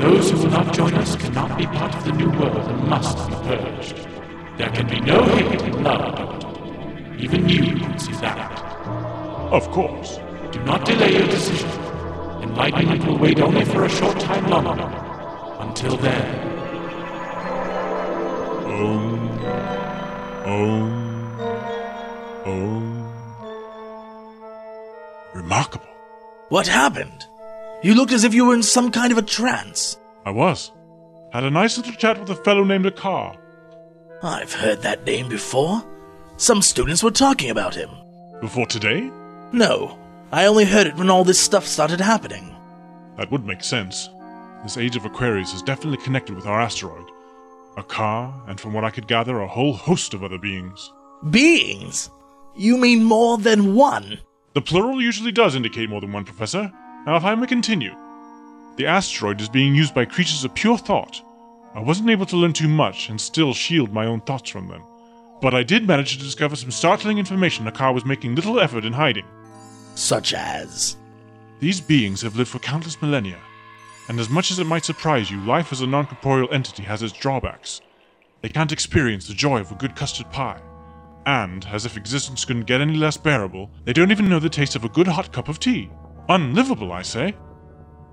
Those 0.00 0.32
who 0.32 0.38
will 0.38 0.50
not 0.50 0.74
join 0.74 0.92
us 0.94 1.14
cannot 1.14 1.56
be 1.56 1.66
part 1.66 1.94
of 1.94 2.04
the 2.04 2.10
new 2.10 2.28
world 2.30 2.56
and 2.56 2.88
must 2.88 3.16
be 3.28 3.34
purged. 3.46 4.13
There 4.56 4.70
can 4.70 4.86
be 4.88 5.00
no 5.00 5.22
hate 5.24 5.62
and 5.62 5.82
love, 5.84 6.16
Doctor. 6.16 7.14
Even 7.18 7.48
you 7.48 7.76
can 7.80 7.98
see 7.98 8.12
that. 8.12 8.52
of 9.52 9.68
course. 9.70 10.18
Do 10.52 10.60
not 10.64 10.84
delay 10.86 11.12
your 11.18 11.26
decision. 11.26 11.68
Enlightenment 12.42 13.04
will 13.06 13.18
wait 13.18 13.40
only 13.40 13.64
for 13.64 13.84
a 13.84 13.88
short 13.88 14.18
time 14.20 14.48
longer. 14.48 14.82
Until 15.60 15.96
then, 15.96 16.50
Um. 18.74 19.28
Um. 20.46 21.40
Um. 22.44 23.12
Remarkable. 25.34 25.86
What 26.48 26.66
happened? 26.66 27.24
You 27.82 27.94
looked 27.94 28.12
as 28.12 28.24
if 28.24 28.34
you 28.34 28.44
were 28.46 28.54
in 28.54 28.62
some 28.62 28.90
kind 28.90 29.12
of 29.12 29.18
a 29.18 29.22
trance. 29.22 29.98
I 30.24 30.30
was. 30.30 30.72
Had 31.32 31.44
a 31.44 31.50
nice 31.50 31.76
little 31.76 31.92
chat 31.94 32.18
with 32.20 32.30
a 32.30 32.36
fellow 32.36 32.64
named 32.64 32.84
Akar. 32.86 33.36
I've 34.22 34.52
heard 34.52 34.82
that 34.82 35.04
name 35.04 35.28
before. 35.28 35.84
Some 36.36 36.62
students 36.62 37.02
were 37.02 37.10
talking 37.10 37.50
about 37.50 37.74
him. 37.74 37.90
Before 38.40 38.66
today? 38.66 39.10
No, 39.52 39.98
I 40.32 40.46
only 40.46 40.64
heard 40.64 40.86
it 40.86 40.96
when 40.96 41.10
all 41.10 41.24
this 41.24 41.40
stuff 41.40 41.66
started 41.66 42.00
happening. 42.00 42.54
That 43.16 43.30
would 43.30 43.44
make 43.44 43.62
sense. 43.62 44.08
This 44.62 44.76
age 44.78 44.96
of 44.96 45.04
Aquarius 45.04 45.52
is 45.52 45.62
definitely 45.62 46.02
connected 46.04 46.34
with 46.34 46.46
our 46.46 46.60
asteroid. 46.60 47.04
Akar, 47.76 48.32
and 48.48 48.58
from 48.58 48.72
what 48.72 48.84
I 48.84 48.90
could 48.90 49.06
gather, 49.06 49.40
a 49.40 49.46
whole 49.46 49.74
host 49.74 50.14
of 50.14 50.24
other 50.24 50.38
beings. 50.38 50.92
Beings? 51.30 52.10
You 52.56 52.76
mean 52.78 53.04
more 53.04 53.36
than 53.38 53.74
one? 53.74 54.18
The 54.54 54.62
plural 54.62 55.02
usually 55.02 55.32
does 55.32 55.54
indicate 55.56 55.90
more 55.90 56.00
than 56.00 56.12
one, 56.12 56.24
Professor. 56.24 56.72
Now, 57.06 57.16
if 57.16 57.24
I 57.24 57.34
may 57.34 57.46
continue. 57.46 57.94
The 58.76 58.86
asteroid 58.86 59.40
is 59.40 59.48
being 59.48 59.74
used 59.74 59.94
by 59.94 60.04
creatures 60.04 60.44
of 60.44 60.54
pure 60.54 60.78
thought. 60.78 61.20
I 61.74 61.80
wasn't 61.80 62.10
able 62.10 62.26
to 62.26 62.36
learn 62.36 62.52
too 62.52 62.68
much 62.68 63.08
and 63.08 63.20
still 63.20 63.52
shield 63.52 63.92
my 63.92 64.06
own 64.06 64.20
thoughts 64.20 64.48
from 64.48 64.68
them. 64.68 64.84
But 65.40 65.54
I 65.54 65.64
did 65.64 65.86
manage 65.86 66.16
to 66.16 66.22
discover 66.22 66.54
some 66.54 66.70
startling 66.70 67.18
information 67.18 67.66
Akar 67.66 67.92
was 67.92 68.04
making 68.04 68.34
little 68.34 68.60
effort 68.60 68.84
in 68.84 68.92
hiding. 68.92 69.26
Such 69.96 70.34
as. 70.34 70.96
These 71.60 71.80
beings 71.80 72.22
have 72.22 72.36
lived 72.36 72.50
for 72.50 72.60
countless 72.60 73.00
millennia, 73.02 73.38
and 74.08 74.20
as 74.20 74.28
much 74.28 74.50
as 74.50 74.58
it 74.58 74.66
might 74.66 74.84
surprise 74.84 75.30
you, 75.30 75.40
life 75.40 75.72
as 75.72 75.80
a 75.80 75.86
non 75.86 76.06
corporeal 76.06 76.52
entity 76.52 76.82
has 76.84 77.02
its 77.02 77.12
drawbacks. 77.12 77.80
They 78.42 78.48
can't 78.48 78.72
experience 78.72 79.26
the 79.26 79.34
joy 79.34 79.60
of 79.60 79.72
a 79.72 79.76
good 79.76 79.96
custard 79.96 80.30
pie. 80.30 80.60
And, 81.26 81.66
as 81.72 81.86
if 81.86 81.96
existence 81.96 82.44
couldn't 82.44 82.66
get 82.66 82.82
any 82.82 82.96
less 82.96 83.16
bearable, 83.16 83.70
they 83.84 83.94
don't 83.94 84.10
even 84.10 84.28
know 84.28 84.40
the 84.40 84.50
taste 84.50 84.76
of 84.76 84.84
a 84.84 84.90
good 84.90 85.06
hot 85.06 85.32
cup 85.32 85.48
of 85.48 85.58
tea. 85.58 85.90
Unlivable, 86.28 86.92
I 86.92 87.02
say. 87.02 87.34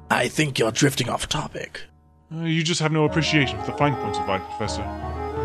I 0.09 0.29
think 0.29 0.57
you're 0.57 0.71
drifting 0.71 1.09
off 1.09 1.27
topic. 1.27 1.81
Uh, 2.33 2.45
you 2.45 2.63
just 2.63 2.79
have 2.79 2.93
no 2.93 3.03
appreciation 3.03 3.59
for 3.59 3.65
the 3.65 3.77
fine 3.77 3.93
points 3.95 4.17
of 4.17 4.25
life, 4.25 4.41
Professor. 4.55 4.83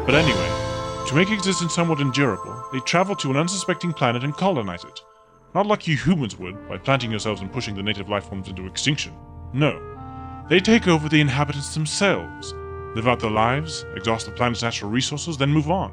But 0.06 0.14
anyway, 0.14 1.06
to 1.08 1.16
make 1.16 1.30
existence 1.30 1.74
somewhat 1.74 2.00
endurable, 2.00 2.64
they 2.72 2.78
travel 2.80 3.16
to 3.16 3.30
an 3.30 3.36
unsuspecting 3.36 3.92
planet 3.92 4.22
and 4.22 4.32
colonize 4.32 4.84
it. 4.84 5.00
Not 5.52 5.66
like 5.66 5.88
you 5.88 5.96
humans 5.96 6.38
would, 6.38 6.68
by 6.68 6.78
planting 6.78 7.10
yourselves 7.10 7.40
and 7.40 7.52
pushing 7.52 7.74
the 7.74 7.82
native 7.82 8.08
life 8.08 8.28
forms 8.28 8.46
into 8.46 8.66
extinction. 8.66 9.12
No. 9.52 9.82
They 10.48 10.60
take 10.60 10.86
over 10.86 11.08
the 11.08 11.20
inhabitants 11.20 11.74
themselves, 11.74 12.52
live 12.94 13.08
out 13.08 13.18
their 13.18 13.30
lives, 13.32 13.84
exhaust 13.96 14.26
the 14.26 14.32
planet's 14.32 14.62
natural 14.62 14.88
resources, 14.88 15.36
then 15.36 15.50
move 15.50 15.72
on. 15.72 15.92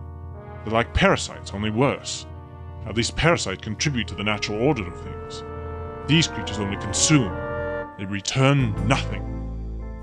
They're 0.63 0.73
like 0.73 0.93
parasites, 0.93 1.55
only 1.55 1.71
worse. 1.71 2.27
At 2.85 2.95
least 2.95 3.15
parasites 3.15 3.63
contribute 3.63 4.07
to 4.09 4.15
the 4.15 4.23
natural 4.23 4.61
order 4.61 4.85
of 4.85 5.01
things. 5.01 5.43
These 6.05 6.27
creatures 6.27 6.59
only 6.59 6.77
consume. 6.77 7.33
They 7.97 8.05
return 8.05 8.75
nothing. 8.87 9.32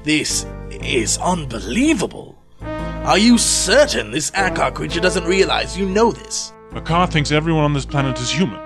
This 0.02 0.46
is 0.70 1.18
unbelievable. 1.18 2.38
Are 2.62 3.18
you 3.18 3.36
certain 3.36 4.10
this 4.10 4.30
Akar 4.30 4.72
creature 4.72 4.98
doesn't 5.00 5.24
realize 5.24 5.76
you 5.76 5.84
know 5.84 6.10
this? 6.10 6.54
Akar 6.70 7.10
thinks 7.10 7.30
everyone 7.30 7.64
on 7.64 7.74
this 7.74 7.84
planet 7.84 8.18
is 8.18 8.30
human, 8.30 8.60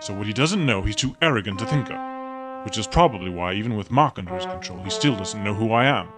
so 0.00 0.14
what 0.14 0.26
he 0.26 0.32
doesn't 0.32 0.64
know 0.64 0.80
he's 0.80 0.96
too 0.96 1.14
arrogant 1.20 1.58
to 1.58 1.66
think 1.66 1.90
of. 1.90 2.64
Which 2.64 2.78
is 2.78 2.86
probably 2.86 3.28
why, 3.28 3.52
even 3.52 3.76
with 3.76 3.90
Mark 3.90 4.18
under 4.18 4.34
his 4.34 4.46
control, 4.46 4.82
he 4.82 4.88
still 4.88 5.14
doesn't 5.14 5.44
know 5.44 5.52
who 5.52 5.72
I 5.72 5.84
am. 5.84 6.08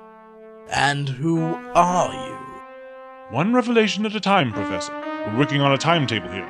And 0.70 1.08
who 1.08 1.40
are 1.74 2.12
you? 2.28 3.34
One 3.34 3.52
revelation 3.52 4.06
at 4.06 4.14
a 4.14 4.20
time, 4.20 4.52
Professor. 4.52 4.92
We're 5.26 5.38
working 5.38 5.62
on 5.62 5.72
a 5.72 5.78
timetable 5.78 6.30
here, 6.30 6.46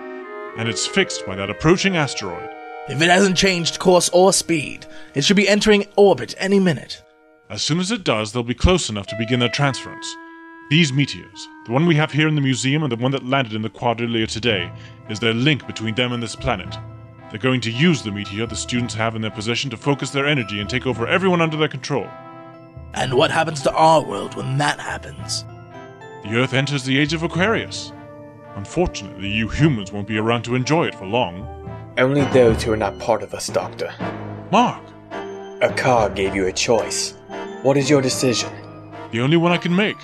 and 0.59 0.69
it's 0.69 0.87
fixed 0.87 1.25
by 1.25 1.37
that 1.37 1.49
approaching 1.49 1.97
asteroid. 1.97 2.51
If 2.91 3.01
it 3.01 3.09
hasn't 3.09 3.39
changed 3.39 3.79
course 3.79 4.11
or 4.11 4.35
speed, 4.35 4.85
it 5.15 5.25
should 5.25 5.37
be 5.37 5.49
entering 5.49 5.87
orbit 5.97 6.35
any 6.37 6.61
minute. 6.61 7.03
As 7.51 7.63
soon 7.63 7.81
as 7.81 7.91
it 7.91 8.05
does, 8.05 8.31
they'll 8.31 8.45
be 8.45 8.55
close 8.55 8.89
enough 8.89 9.09
to 9.09 9.19
begin 9.19 9.41
their 9.41 9.49
transference. 9.49 10.17
These 10.71 10.93
meteors, 10.93 11.49
the 11.67 11.73
one 11.73 11.85
we 11.85 11.97
have 11.97 12.13
here 12.13 12.29
in 12.29 12.37
the 12.37 12.41
museum 12.41 12.85
and 12.85 12.93
the 12.93 12.97
one 12.97 13.11
that 13.11 13.27
landed 13.27 13.55
in 13.55 13.63
the 13.63 13.69
quad 13.69 14.01
earlier 14.01 14.27
today, 14.27 14.71
is 15.09 15.19
their 15.19 15.35
link 15.35 15.67
between 15.67 15.97
them 15.97 16.13
and 16.13 16.23
this 16.23 16.37
planet. 16.37 16.73
They're 17.29 17.41
going 17.41 17.61
to 17.63 17.73
use 17.73 18.03
the 18.03 18.13
meteor 18.13 18.47
the 18.47 18.55
students 18.55 18.95
have 18.95 19.17
in 19.17 19.23
their 19.23 19.33
possession 19.33 19.69
to 19.71 19.77
focus 19.77 20.11
their 20.11 20.27
energy 20.27 20.61
and 20.61 20.71
take 20.71 20.87
over 20.87 21.09
everyone 21.09 21.41
under 21.41 21.57
their 21.57 21.67
control. 21.67 22.07
And 22.95 23.15
what 23.15 23.33
happens 23.33 23.63
to 23.63 23.73
our 23.73 24.01
world 24.01 24.37
when 24.37 24.57
that 24.59 24.79
happens? 24.79 25.45
The 26.23 26.37
Earth 26.37 26.55
enters 26.55 26.85
the 26.85 27.01
age 27.01 27.15
of 27.15 27.25
Aquarius. 27.25 27.93
Unfortunately, 28.55 29.29
you 29.29 29.49
humans 29.49 29.91
won't 29.91 30.07
be 30.07 30.19
around 30.19 30.45
to 30.45 30.55
enjoy 30.55 30.87
it 30.87 30.95
for 30.95 31.07
long. 31.07 31.49
Only 31.99 32.23
those 32.27 32.63
who 32.63 32.71
are 32.71 32.77
not 32.77 33.01
part 33.01 33.25
of 33.25 33.35
us, 33.35 33.49
Doctor. 33.49 33.93
Mark, 34.53 34.85
Akar 35.61 36.15
gave 36.15 36.37
you 36.37 36.47
a 36.47 36.53
choice. 36.53 37.15
What 37.63 37.77
is 37.77 37.91
your 37.91 38.01
decision? 38.01 38.51
the 39.11 39.21
only 39.21 39.37
one 39.37 39.53
I 39.53 39.59
can 39.59 39.75
make. 39.75 39.99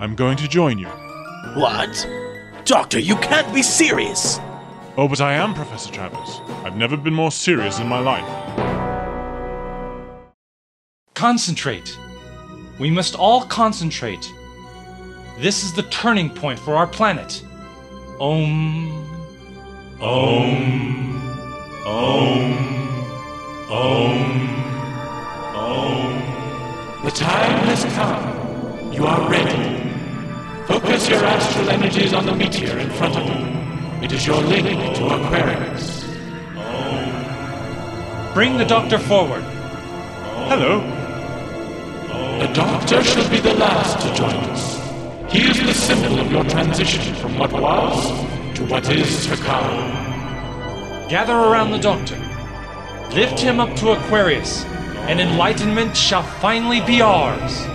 I'm 0.00 0.14
going 0.14 0.36
to 0.38 0.48
join 0.48 0.78
you. 0.78 0.88
What? 1.56 2.08
Doctor, 2.64 2.98
you 2.98 3.16
can't 3.16 3.52
be 3.54 3.62
serious! 3.62 4.40
Oh, 4.96 5.06
but 5.08 5.20
I 5.20 5.34
am 5.34 5.54
Professor 5.54 5.92
Travers. 5.92 6.40
I've 6.64 6.76
never 6.76 6.96
been 6.96 7.14
more 7.14 7.30
serious 7.30 7.78
in 7.78 7.86
my 7.86 7.98
life. 7.98 8.24
Concentrate. 11.14 11.96
We 12.80 12.90
must 12.90 13.14
all 13.14 13.44
concentrate. 13.46 14.32
This 15.38 15.64
is 15.64 15.72
the 15.74 15.82
turning 15.84 16.30
point 16.30 16.58
for 16.58 16.74
our 16.74 16.86
planet. 16.86 17.42
Om. 18.20 18.90
Om. 20.00 21.16
Om. 21.86 22.56
Om. 23.70 24.40
Om. 25.54 26.13
The 27.04 27.10
time 27.10 27.66
has 27.66 27.84
come. 27.94 28.90
You 28.90 29.04
are 29.04 29.30
ready. 29.30 29.90
Focus 30.66 31.06
your 31.06 31.22
astral 31.22 31.68
energies 31.68 32.14
on 32.14 32.24
the 32.24 32.34
meteor 32.34 32.78
in 32.78 32.88
front 32.92 33.14
of 33.16 33.26
you. 33.28 34.02
It 34.02 34.10
is 34.10 34.26
your 34.26 34.40
link 34.40 34.96
to 34.96 35.06
Aquarius. 35.08 36.04
Bring 38.32 38.56
the 38.56 38.64
doctor 38.64 38.98
forward. 38.98 39.42
Hello. 40.48 40.80
The 42.38 42.50
Doctor 42.54 43.04
should 43.04 43.30
be 43.30 43.38
the 43.38 43.52
last 43.54 44.00
to 44.00 44.14
join 44.14 44.34
us. 44.50 44.80
He 45.30 45.42
is 45.42 45.60
the 45.60 45.74
symbol 45.74 46.18
of 46.18 46.32
your 46.32 46.44
transition 46.44 47.14
from 47.16 47.38
what 47.38 47.52
was 47.52 48.08
to 48.56 48.64
what 48.64 48.88
is 48.90 49.26
to 49.26 49.36
come. 49.36 49.90
Gather 51.10 51.34
around 51.34 51.70
the 51.70 51.78
doctor. 51.78 52.16
Lift 53.14 53.38
him 53.38 53.60
up 53.60 53.76
to 53.76 53.90
Aquarius, 53.90 54.64
and 55.08 55.20
enlightenment 55.20 55.96
shall 55.96 56.22
finally 56.22 56.80
be 56.80 57.02
ours. 57.02 57.66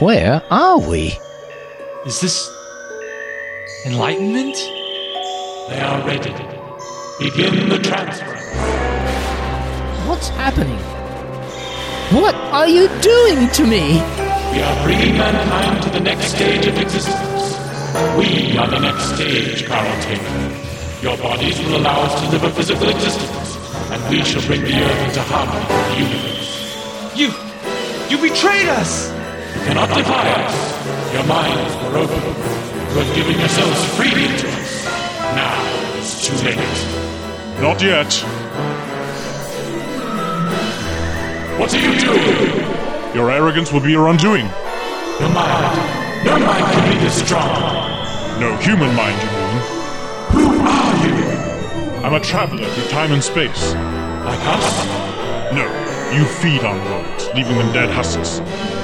Where 0.00 0.42
are 0.50 0.78
we? 0.80 1.16
Is 2.04 2.20
this 2.20 2.50
enlightenment? 3.86 4.56
They 5.70 5.80
are 5.80 6.06
ready. 6.06 6.53
Begin 7.20 7.68
the 7.68 7.78
transfer. 7.78 8.34
What's 10.08 10.30
happening? 10.30 10.80
What 12.10 12.34
are 12.34 12.66
you 12.66 12.88
doing 13.00 13.48
to 13.50 13.64
me? 13.64 14.02
We 14.50 14.60
are 14.60 14.82
bringing 14.82 15.16
mankind 15.16 15.84
to 15.84 15.90
the 15.90 16.00
next 16.00 16.34
stage 16.34 16.66
of 16.66 16.76
existence. 16.76 17.54
We 18.18 18.58
are 18.58 18.66
the 18.66 18.80
next 18.80 19.14
stage, 19.14 19.64
Carlton 19.64 20.00
Taylor. 20.02 20.56
Your 21.02 21.16
bodies 21.18 21.56
will 21.60 21.76
allow 21.76 22.02
us 22.02 22.20
to 22.20 22.30
live 22.30 22.42
a 22.42 22.50
physical 22.50 22.88
existence, 22.88 23.56
and 23.92 24.10
we 24.10 24.24
shall 24.24 24.42
bring 24.42 24.62
the 24.62 24.74
Earth 24.74 25.08
into 25.08 25.22
harmony 25.22 25.64
with 25.70 25.86
the 25.86 25.98
universe. 26.02 27.14
You. 27.14 27.30
You 28.10 28.28
betrayed 28.28 28.66
us! 28.66 29.12
You 29.54 29.60
cannot 29.70 29.88
defy 29.96 30.32
us. 30.42 31.14
Your 31.14 31.24
minds 31.24 31.74
were 31.76 31.98
open. 31.98 32.22
You 32.90 32.98
have 32.98 33.14
given 33.14 33.38
yourselves 33.38 33.84
freely 33.94 34.26
to 34.36 34.48
us. 34.48 34.84
Now 35.38 35.94
it's 35.96 36.26
too 36.26 36.34
late. 36.44 36.93
Not 37.60 37.80
yet. 37.80 38.12
What 41.58 41.72
are 41.72 41.78
you 41.78 41.98
doing? 42.00 43.14
Your 43.14 43.30
arrogance 43.30 43.72
will 43.72 43.80
be 43.80 43.92
your 43.92 44.08
undoing. 44.08 44.46
Your 45.20 45.28
mind. 45.30 46.24
Your 46.24 46.38
mind 46.40 46.66
can 46.72 46.92
be 46.92 46.98
this 46.98 47.24
strong. 47.24 48.40
No 48.40 48.56
human 48.56 48.94
mind, 48.96 49.16
you 49.22 49.28
mean. 49.38 49.58
Who 50.34 50.44
are 50.60 50.96
you? 51.06 51.14
I'm 52.04 52.14
a 52.14 52.20
traveler 52.20 52.68
through 52.68 52.88
time 52.88 53.12
and 53.12 53.22
space. 53.22 53.72
Like 54.24 54.40
us? 54.42 54.84
No, 55.54 55.64
you 56.12 56.24
feed 56.24 56.64
on 56.64 56.84
worlds, 56.86 57.28
leaving 57.34 57.56
them 57.56 57.72
dead 57.72 57.88
husks. 57.90 58.40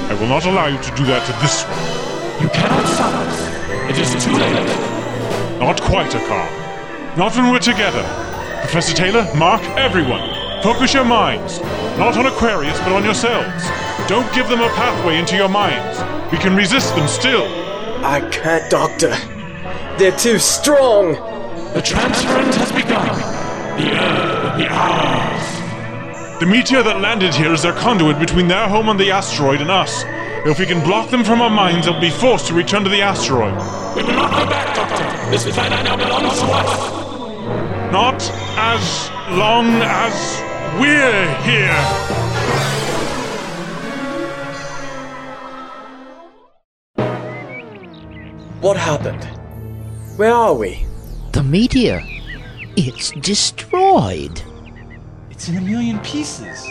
I 0.09 0.13
will 0.13 0.27
not 0.27 0.45
allow 0.45 0.67
you 0.67 0.81
to 0.81 0.95
do 0.95 1.03
that 1.05 1.25
to 1.25 1.33
this 1.41 1.63
one. 1.65 2.41
You 2.41 2.49
cannot 2.49 2.87
stop 2.87 3.13
us. 3.27 3.51
It 3.89 3.99
is 3.99 4.23
too 4.23 4.31
late. 4.31 5.59
Not 5.59 5.81
quite 5.81 6.11
Akar. 6.11 7.17
Not 7.17 7.35
when 7.35 7.51
we're 7.51 7.59
together. 7.59 8.30
Professor 8.61 8.93
Taylor, 8.95 9.27
Mark, 9.35 9.61
everyone, 9.75 10.21
focus 10.63 10.93
your 10.93 11.03
minds. 11.03 11.59
Not 11.97 12.15
on 12.15 12.25
Aquarius, 12.25 12.79
but 12.79 12.93
on 12.93 13.03
yourselves. 13.03 13.65
Don't 14.07 14.31
give 14.33 14.47
them 14.47 14.61
a 14.61 14.69
pathway 14.69 15.17
into 15.17 15.35
your 15.35 15.49
minds. 15.49 15.99
We 16.31 16.37
can 16.37 16.55
resist 16.55 16.95
them 16.95 17.07
still. 17.07 17.43
I 18.05 18.21
can't, 18.31 18.69
Doctor. 18.71 19.09
They're 19.97 20.15
too 20.15 20.39
strong. 20.39 21.13
The 21.73 21.81
transference 21.81 22.55
has 22.55 22.71
begun. 22.71 23.07
The 23.77 23.91
Earth 23.91 24.43
will 24.43 24.57
be 24.57 24.67
ours. 24.67 26.39
The 26.39 26.45
meteor 26.45 26.81
that 26.83 27.01
landed 27.01 27.35
here 27.35 27.51
is 27.51 27.61
their 27.61 27.73
conduit 27.73 28.19
between 28.19 28.47
their 28.47 28.67
home 28.69 28.89
on 28.89 28.97
the 28.97 29.11
asteroid 29.11 29.61
and 29.61 29.69
us. 29.69 30.03
If 30.45 30.59
we 30.59 30.65
can 30.65 30.83
block 30.83 31.09
them 31.09 31.23
from 31.23 31.41
our 31.41 31.49
minds, 31.49 31.85
they'll 31.85 31.99
be 31.99 32.09
forced 32.09 32.47
to 32.47 32.53
return 32.53 32.83
to 32.83 32.89
the 32.89 33.01
asteroid. 33.01 33.53
We 33.95 34.03
will 34.03 34.13
not 34.13 34.31
go 34.31 34.49
back, 34.49 34.75
Doctor. 34.75 35.29
This 35.29 35.43
planet 35.53 35.83
now 35.83 35.97
belongs 35.97 36.39
to 36.39 36.45
us. 36.45 37.00
Not 37.91 38.21
as 38.55 39.09
long 39.37 39.67
as 39.83 40.41
we're 40.79 41.35
here. 41.43 41.75
What 48.61 48.77
happened? 48.77 49.25
Where 50.15 50.33
are 50.33 50.53
we? 50.53 50.85
The 51.33 51.43
meteor. 51.43 52.01
It's 52.77 53.11
destroyed. 53.11 54.41
It's 55.29 55.49
in 55.49 55.57
a 55.57 55.61
million 55.61 55.99
pieces. 55.99 56.65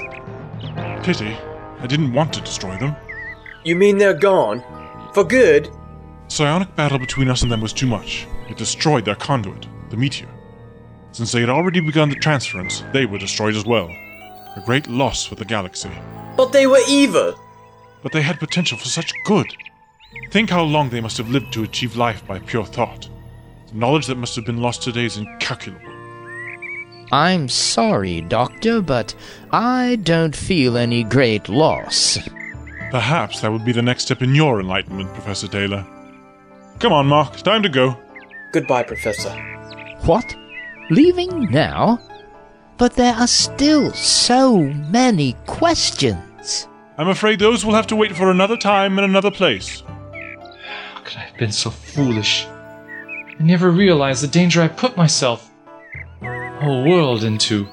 Pity. 1.02 1.36
I 1.80 1.86
didn't 1.86 2.14
want 2.14 2.32
to 2.32 2.40
destroy 2.40 2.78
them. 2.78 2.96
You 3.64 3.76
mean 3.76 3.98
they're 3.98 4.14
gone? 4.14 4.64
For 5.12 5.24
good? 5.24 5.68
Psionic 6.28 6.74
battle 6.76 6.98
between 6.98 7.28
us 7.28 7.42
and 7.42 7.52
them 7.52 7.60
was 7.60 7.74
too 7.74 7.86
much. 7.86 8.26
It 8.48 8.56
destroyed 8.56 9.04
their 9.04 9.16
conduit, 9.16 9.66
the 9.90 9.98
meteor. 9.98 10.30
Since 11.12 11.32
they 11.32 11.40
had 11.40 11.50
already 11.50 11.80
begun 11.80 12.08
the 12.08 12.14
transference, 12.14 12.84
they 12.92 13.06
were 13.06 13.18
destroyed 13.18 13.56
as 13.56 13.66
well. 13.66 13.88
A 14.56 14.62
great 14.64 14.88
loss 14.88 15.24
for 15.24 15.34
the 15.34 15.44
galaxy. 15.44 15.90
But 16.36 16.52
they 16.52 16.66
were 16.66 16.80
evil. 16.88 17.34
But 18.02 18.12
they 18.12 18.22
had 18.22 18.38
potential 18.38 18.78
for 18.78 18.88
such 18.88 19.12
good. 19.24 19.46
Think 20.30 20.50
how 20.50 20.62
long 20.62 20.90
they 20.90 21.00
must 21.00 21.18
have 21.18 21.28
lived 21.28 21.52
to 21.52 21.64
achieve 21.64 21.96
life 21.96 22.26
by 22.26 22.38
pure 22.38 22.64
thought. 22.64 23.08
The 23.68 23.78
knowledge 23.78 24.06
that 24.06 24.16
must 24.16 24.36
have 24.36 24.44
been 24.44 24.62
lost 24.62 24.82
today 24.82 25.04
is 25.04 25.16
incalculable. 25.16 25.86
I'm 27.12 27.48
sorry, 27.48 28.20
Doctor, 28.20 28.80
but 28.80 29.14
I 29.50 29.96
don't 30.02 30.34
feel 30.34 30.76
any 30.76 31.02
great 31.02 31.48
loss. 31.48 32.18
Perhaps 32.90 33.40
that 33.40 33.50
would 33.50 33.64
be 33.64 33.72
the 33.72 33.82
next 33.82 34.04
step 34.04 34.22
in 34.22 34.34
your 34.34 34.60
enlightenment, 34.60 35.12
Professor 35.14 35.48
Taylor. 35.48 35.84
Come 36.78 36.92
on, 36.92 37.06
Mark, 37.06 37.36
time 37.38 37.62
to 37.62 37.68
go. 37.68 37.96
Goodbye, 38.52 38.84
Professor. 38.84 39.30
What? 40.02 40.36
Leaving 40.90 41.50
now? 41.50 42.00
But 42.76 42.94
there 42.94 43.14
are 43.14 43.26
still 43.28 43.92
so 43.92 44.58
many 44.58 45.34
questions. 45.46 46.66
I'm 46.98 47.08
afraid 47.08 47.38
those 47.38 47.64
will 47.64 47.74
have 47.74 47.86
to 47.88 47.96
wait 47.96 48.16
for 48.16 48.30
another 48.30 48.56
time 48.56 48.98
and 48.98 49.04
another 49.04 49.30
place. 49.30 49.82
How 49.82 51.00
could 51.04 51.16
I 51.16 51.20
have 51.20 51.38
been 51.38 51.52
so 51.52 51.70
foolish? 51.70 52.44
I 52.46 53.36
never 53.38 53.70
realized 53.70 54.22
the 54.22 54.28
danger 54.28 54.60
I 54.60 54.68
put 54.68 54.96
myself, 54.96 55.50
whole 56.20 56.84
world 56.84 57.22
into. 57.24 57.68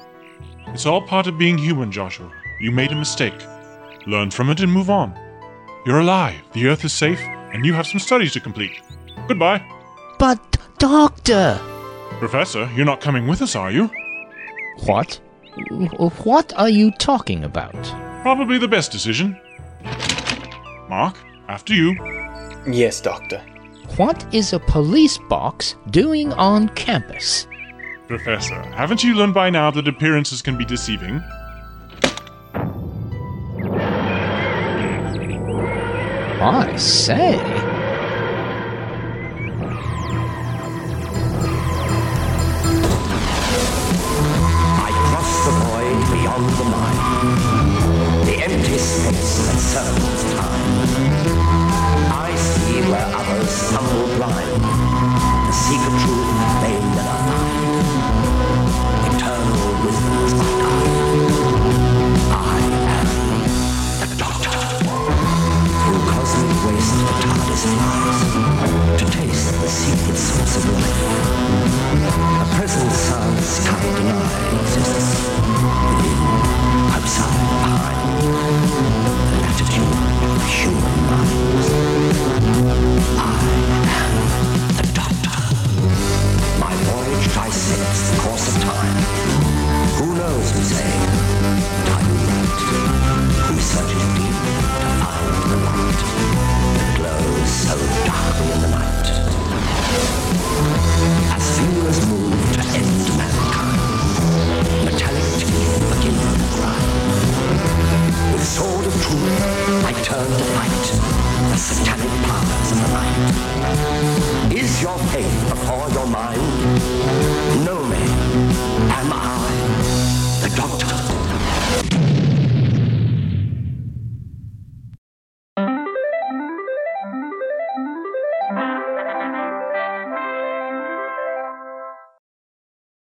It's 0.68 0.86
all 0.86 1.02
part 1.02 1.26
of 1.26 1.38
being 1.38 1.58
human, 1.58 1.90
Joshua. 1.90 2.30
You 2.60 2.70
made 2.70 2.92
a 2.92 2.96
mistake. 2.96 3.34
Learn 4.06 4.30
from 4.30 4.48
it 4.50 4.60
and 4.60 4.72
move 4.72 4.90
on. 4.90 5.18
You're 5.84 6.00
alive, 6.00 6.40
the 6.52 6.68
Earth 6.68 6.84
is 6.84 6.92
safe, 6.92 7.20
and 7.20 7.64
you 7.64 7.72
have 7.74 7.86
some 7.86 8.00
studies 8.00 8.32
to 8.34 8.40
complete. 8.40 8.80
Goodbye. 9.26 9.62
But, 10.18 10.56
Doctor! 10.78 11.60
Professor, 12.18 12.68
you're 12.74 12.86
not 12.86 13.00
coming 13.00 13.26
with 13.26 13.42
us, 13.42 13.54
are 13.54 13.70
you? 13.70 13.90
What? 14.86 15.20
What 16.22 16.52
are 16.56 16.68
you 16.68 16.90
talking 16.92 17.44
about? 17.44 17.74
Probably 18.22 18.58
the 18.58 18.68
best 18.68 18.90
decision. 18.92 19.38
Mark, 20.88 21.16
after 21.48 21.74
you. 21.74 21.94
Yes, 22.66 23.00
Doctor. 23.00 23.40
What 23.96 24.26
is 24.34 24.52
a 24.52 24.58
police 24.58 25.18
box 25.28 25.74
doing 25.90 26.32
on 26.34 26.68
campus? 26.70 27.46
Professor, 28.06 28.60
haven't 28.72 29.04
you 29.04 29.14
learned 29.14 29.34
by 29.34 29.50
now 29.50 29.70
that 29.70 29.86
appearances 29.88 30.42
can 30.42 30.56
be 30.56 30.64
deceiving? 30.64 31.22
I 36.40 36.74
say. 36.76 37.57
It's 49.10 49.38
a 49.38 49.58
circle's 49.58 50.34
time. 50.34 51.07